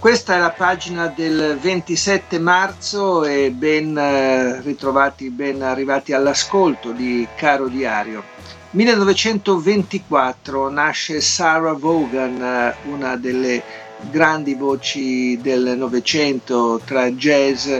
[0.00, 7.28] Questa è la pagina del 27 marzo e ben eh, ritrovati, ben arrivati all'ascolto di
[7.36, 8.22] Caro Diario.
[8.70, 13.62] 1924 nasce Sarah Vaughan, eh, una delle
[14.10, 17.70] grandi voci del Novecento tra jazz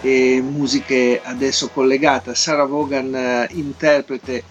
[0.00, 2.34] e musiche adesso collegate.
[2.34, 4.42] Sarah Vaughan, eh, interprete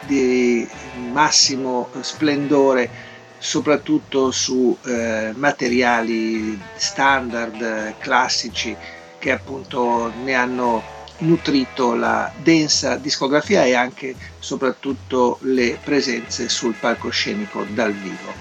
[0.00, 0.68] di
[1.10, 3.13] massimo splendore
[3.44, 8.74] soprattutto su eh, materiali standard, eh, classici,
[9.18, 10.82] che appunto ne hanno
[11.18, 18.32] nutrito la densa discografia e anche soprattutto le presenze sul palcoscenico dal vivo.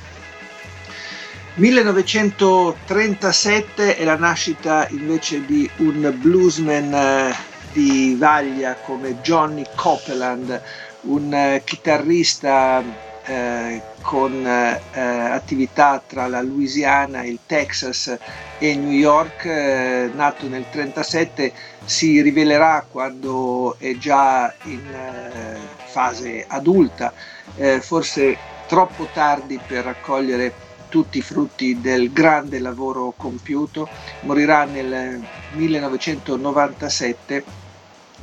[1.56, 7.36] 1937 è la nascita invece di un bluesman eh,
[7.74, 10.62] di vaglia come Johnny Copeland,
[11.02, 18.18] un eh, chitarrista eh, con eh, attività tra la Louisiana, il Texas
[18.60, 21.54] e New York, eh, nato nel 1937,
[21.86, 27.14] si rivelerà quando è già in eh, fase adulta,
[27.56, 33.90] eh, forse troppo tardi per raccogliere tutti i frutti del grande lavoro compiuto,
[34.22, 35.22] morirà nel
[35.54, 37.44] 1997,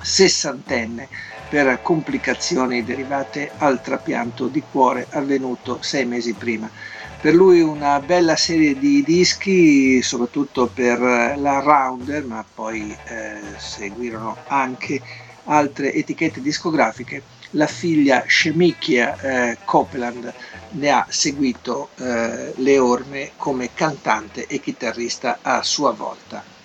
[0.01, 1.09] sessantenne
[1.51, 6.71] per complicazioni derivate al trapianto di cuore avvenuto sei mesi prima.
[7.21, 14.37] Per lui una bella serie di dischi, soprattutto per la Rounder, ma poi eh, seguirono
[14.47, 15.03] anche
[15.45, 17.21] altre etichette discografiche.
[17.55, 20.33] La figlia Shemikia eh, Copeland
[20.71, 26.59] ne ha seguito eh, le orme come cantante e chitarrista a sua volta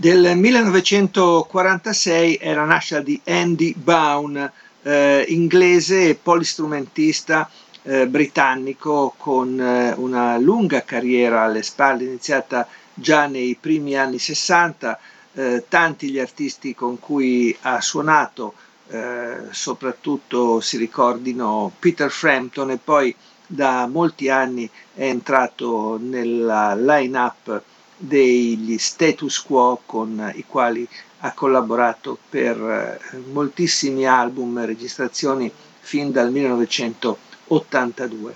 [0.00, 4.50] del 1946 è la nascita di Andy Baum,
[4.82, 7.50] eh, inglese e polistrumentista
[7.82, 14.98] eh, britannico con eh, una lunga carriera alle spalle, iniziata già nei primi anni 60,
[15.34, 18.54] eh, tanti gli artisti con cui ha suonato,
[18.88, 23.14] eh, soprattutto si ricordino Peter Frampton e poi
[23.46, 27.64] da molti anni è entrato nella line-up
[28.02, 30.88] degli status quo con i quali
[31.18, 32.98] ha collaborato per eh,
[33.30, 38.34] moltissimi album, registrazioni fin dal 1982.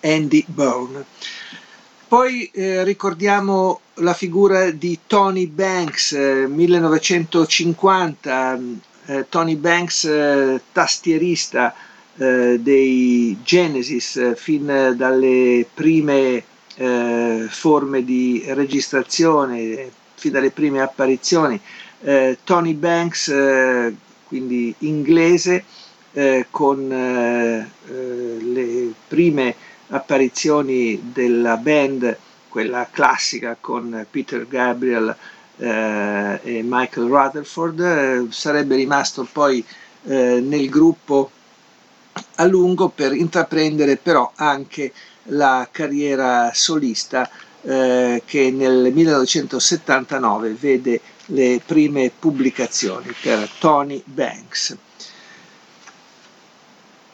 [0.00, 1.04] Andy Byrne.
[2.08, 8.60] Poi eh, ricordiamo la figura di Tony Banks, eh, 1950,
[9.06, 11.74] eh, Tony Banks eh, tastierista
[12.16, 16.44] eh, dei Genesis fin dalle prime
[16.76, 21.60] eh, forme di registrazione, fin dalle prime apparizioni.
[22.02, 23.94] Eh, Tony Banks, eh,
[24.26, 25.64] quindi inglese,
[26.12, 29.54] eh, con eh, eh, le prime
[29.88, 32.16] apparizioni della band,
[32.48, 35.14] quella classica con Peter Gabriel
[35.58, 39.64] e Michael Rutherford, sarebbe rimasto poi
[40.02, 41.30] nel gruppo
[42.36, 44.92] a lungo per intraprendere però anche
[45.26, 47.30] la carriera solista
[47.62, 54.76] eh, che nel 1979 vede le prime pubblicazioni per Tony Banks.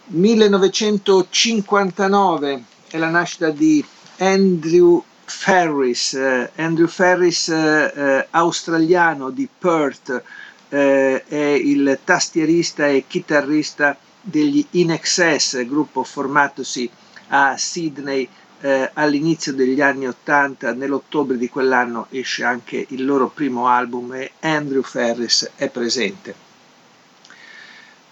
[0.06, 3.82] 1959 è la nascita di
[4.18, 10.22] Andrew Ferris, eh, Andrew Ferris eh, eh australiano di Perth,
[10.68, 16.90] eh, è il tastierista e chitarrista degli In Excess, gruppo formatosi
[17.34, 18.28] a Sydney
[18.60, 24.30] eh, all'inizio degli anni 80, nell'ottobre di quell'anno esce anche il loro primo album e
[24.40, 26.50] Andrew Ferris è presente.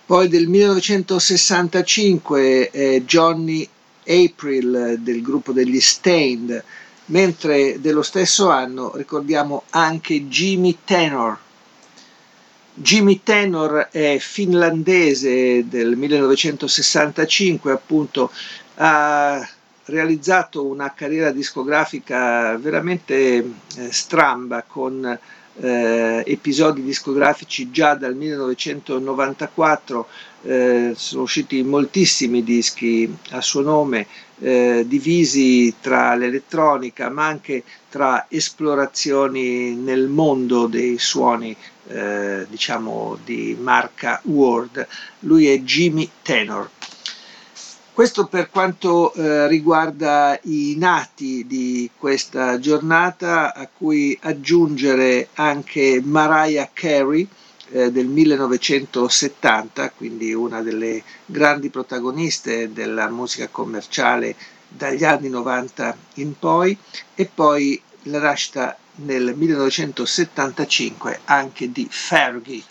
[0.07, 3.69] Poi del 1965 eh, Johnny
[4.07, 6.65] April del gruppo degli Stained,
[7.07, 11.39] mentre dello stesso anno ricordiamo anche Jimmy Tenor.
[12.75, 18.33] Jimmy Tenor è finlandese del 1965, appunto
[18.83, 19.47] ha
[19.87, 23.37] realizzato una carriera discografica veramente
[23.77, 25.19] eh, stramba con
[25.61, 30.07] eh, episodi discografici già dal 1994,
[30.43, 34.07] eh, sono usciti moltissimi dischi a suo nome,
[34.39, 41.55] eh, divisi tra l'elettronica ma anche tra esplorazioni nel mondo dei suoni
[41.89, 44.87] eh, diciamo di marca Word.
[45.21, 46.71] Lui è Jimmy Tenor.
[48.01, 56.71] Questo per quanto eh, riguarda i nati di questa giornata, a cui aggiungere anche Mariah
[56.73, 57.29] Carey
[57.69, 64.35] eh, del 1970, quindi una delle grandi protagoniste della musica commerciale
[64.67, 66.75] dagli anni 90 in poi,
[67.15, 72.65] e poi la nascita nel 1975 anche di Fergie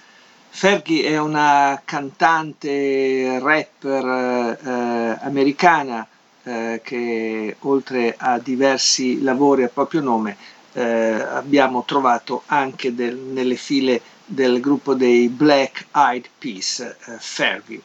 [0.52, 6.06] Fergie è una cantante rapper eh, americana
[6.44, 10.36] eh, che oltre a diversi lavori a proprio nome
[10.74, 17.82] eh, abbiamo trovato anche del, nelle file del gruppo dei Black Eyed Peas, eh, Fergie.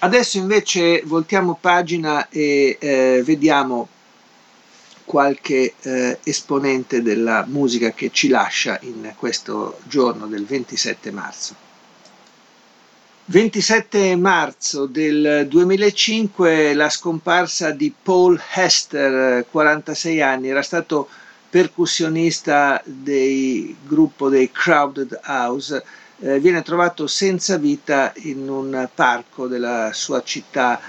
[0.00, 3.88] Adesso invece voltiamo pagina e eh, vediamo
[5.04, 11.67] qualche eh, esponente della musica che ci lascia in questo giorno del 27 marzo.
[13.30, 21.06] 27 marzo del 2005 la scomparsa di Paul Hester, 46 anni, era stato
[21.50, 25.84] percussionista del gruppo dei Crowded House,
[26.20, 30.80] eh, viene trovato senza vita in un parco della sua città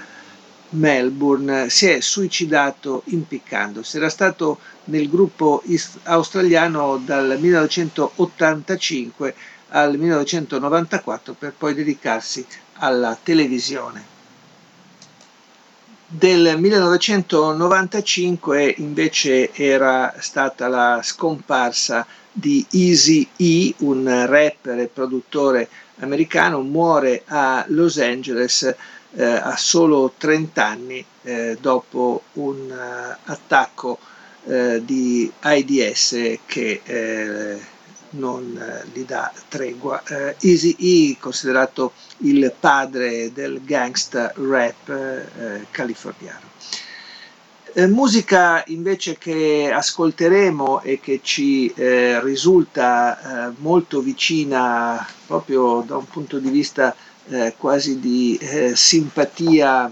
[0.70, 3.98] Melbourne, si è suicidato impiccandosi.
[3.98, 5.62] Era stato nel gruppo
[6.04, 9.34] australiano dal 1985
[9.70, 14.18] al 1994 per poi dedicarsi alla televisione.
[16.06, 25.68] Del 1995 invece era stata la scomparsa di Easy E, un rapper e produttore
[26.00, 28.74] americano, muore a Los Angeles
[29.12, 33.98] eh, a solo 30 anni eh, dopo un uh, attacco
[34.46, 37.58] eh, di AIDS che eh,
[38.10, 40.02] non eh, gli dà tregua.
[40.06, 46.48] Eh, Easy E, considerato il padre del gangsta rap eh, californiano.
[47.72, 56.06] Eh, musica invece che ascolteremo e che ci eh, risulta molto vicina proprio da un
[56.06, 56.94] punto di vista
[57.58, 58.36] quasi di
[58.74, 59.88] simpatia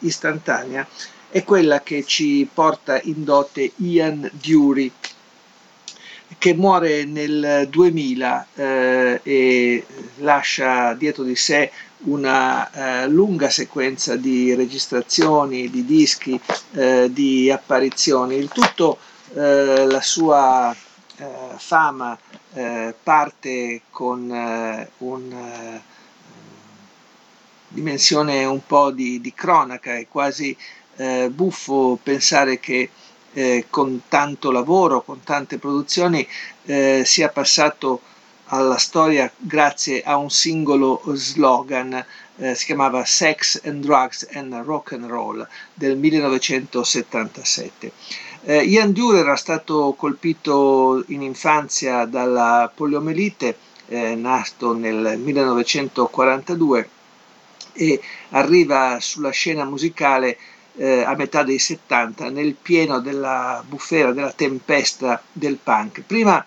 [0.00, 0.86] istantanea
[1.30, 4.92] è quella che ci porta in dote Ian Dury
[6.38, 9.86] che muore nel 2000 eh, e
[10.16, 11.70] lascia dietro di sé
[12.04, 12.70] una
[13.04, 16.38] eh, lunga sequenza di registrazioni, di dischi,
[16.72, 18.36] eh, di apparizioni.
[18.36, 18.98] Il tutto
[19.34, 20.74] eh, la sua
[21.16, 21.26] eh,
[21.56, 22.18] fama
[22.52, 24.30] eh, parte con
[24.98, 25.82] una
[27.68, 30.56] dimensione un po' di, di cronaca, è quasi
[31.28, 32.88] buffo pensare che
[33.36, 36.26] eh, con tanto lavoro, con tante produzioni,
[36.64, 38.00] eh, sia passato
[38.46, 42.02] alla storia grazie a un singolo slogan,
[42.38, 47.92] eh, si chiamava Sex and Drugs and Rock and Roll del 1977.
[48.44, 56.88] Eh, Ian Dure era stato colpito in infanzia dalla poliomelite, eh, nato nel 1942
[57.74, 58.00] e
[58.30, 60.38] arriva sulla scena musicale
[60.76, 66.02] eh, a metà dei 70, nel pieno della bufera, della tempesta del punk.
[66.06, 66.44] Prima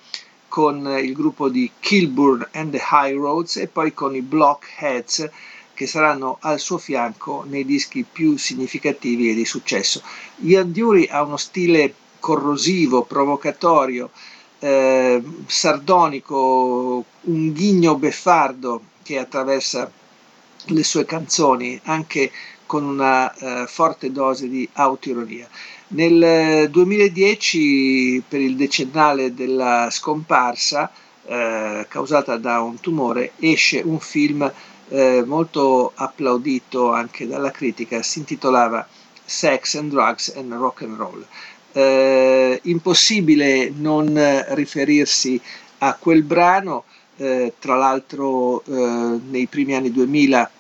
[0.48, 5.30] con il gruppo di Kilburn and the High Roads e poi con i Blockheads
[5.74, 10.01] che saranno al suo fianco nei dischi più significativi e di successo.
[10.39, 14.10] Ian Dury ha uno stile corrosivo, provocatorio,
[14.60, 19.89] eh, sardonico, un ghigno beffardo che attraversa
[20.66, 22.32] le sue canzoni, anche
[22.66, 25.48] con una eh, forte dose di autoironia.
[25.89, 30.92] Nel 2010, eh, per il decennale della scomparsa
[31.25, 34.51] eh, causata da un tumore, esce un film
[34.89, 38.88] eh, molto applaudito anche dalla critica, si intitolava
[39.25, 41.25] Sex and Drugs and Rock and Roll.
[41.72, 44.13] Eh, impossibile non
[44.50, 45.42] riferirsi
[45.80, 46.84] a quel brano,
[47.20, 50.52] eh, tra l'altro nei primi anni 2000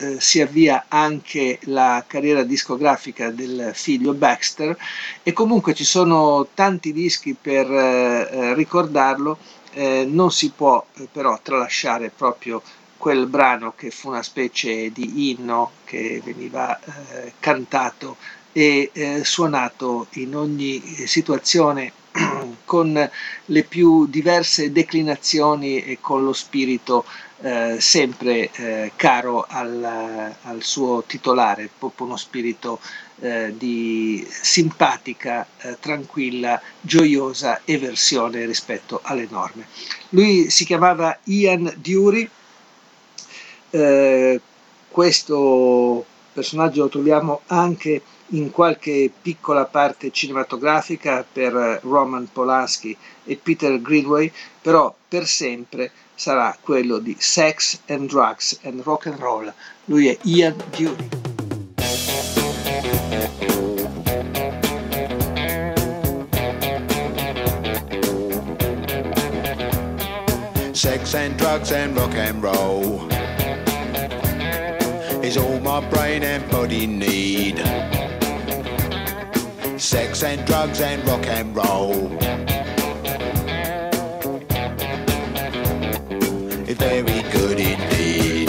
[0.00, 4.76] eh, si avvia anche la carriera discografica del figlio Baxter
[5.24, 9.38] e comunque ci sono tanti dischi per eh, eh ricordarlo,
[9.72, 12.62] eh, non si può eh, però tralasciare proprio
[12.96, 16.78] quel brano che fu una specie di inno che veniva
[17.40, 18.16] cantato
[18.52, 18.90] e
[19.22, 21.92] suonato in ogni situazione
[22.68, 23.10] con
[23.46, 27.06] le più diverse declinazioni e con lo spirito
[27.40, 29.82] eh, sempre eh, caro al,
[30.42, 32.78] al, suo titolare, proprio uno spirito
[33.20, 39.66] eh, di simpatica, eh, tranquilla, gioiosa eversione rispetto alle norme.
[40.10, 42.28] Lui si chiamava Ian Dury,
[43.70, 44.40] eh,
[44.90, 46.04] questo
[46.38, 54.30] personaggio lo troviamo anche in qualche piccola parte cinematografica per Roman Polanski e Peter Greenway,
[54.62, 59.52] però per sempre sarà quello di Sex and Drugs and Rock and Roll.
[59.86, 61.08] Lui è Ian Dury.
[70.72, 73.17] Sex and drugs and rock and roll
[75.28, 77.58] is all my brain and body need.
[79.78, 82.08] Sex and drugs and rock and roll.
[86.66, 88.48] It's Very good indeed.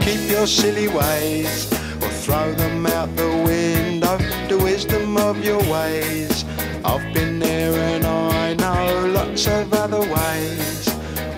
[0.00, 1.70] Keep your silly ways
[2.02, 4.16] or throw them out the window.
[4.48, 6.44] The wisdom of your ways.
[6.86, 10.88] I've been there and I know lots of other ways.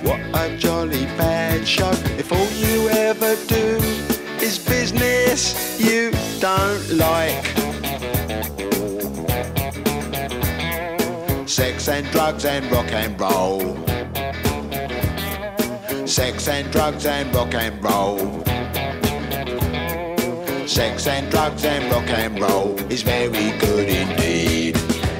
[0.07, 2.06] What a jolly bad show
[5.79, 7.45] you don't like.
[11.47, 13.77] Sex and drugs and rock and roll.
[16.07, 18.19] Sex and drugs and rock and roll.
[20.67, 24.77] Sex and drugs and rock and roll is very good indeed.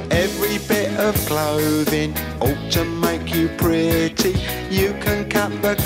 [0.09, 4.33] Every bit of clothing ought to make you pretty.
[4.71, 5.16] You can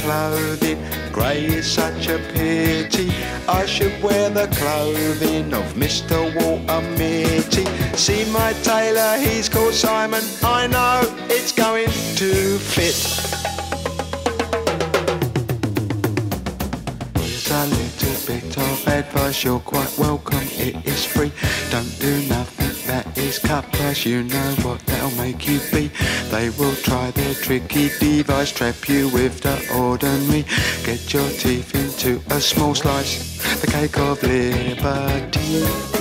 [0.02, 0.80] clothing,
[1.12, 3.12] grey is such a pity.
[3.48, 6.18] I should wear the clothing of Mr.
[6.36, 7.66] Walter Mitty.
[7.96, 10.24] See my tailor, he's called Simon.
[10.44, 11.92] I know it's going
[12.22, 12.96] to fit.
[17.16, 21.32] Here's a little bit of advice, you're quite welcome, it is free.
[21.70, 22.41] Don't do nothing
[23.32, 25.90] is you know what they'll make you be.
[26.32, 30.44] They will try their tricky device, trap you with the ordinary.
[30.84, 36.01] Get your teeth into a small slice, the cake of liberty.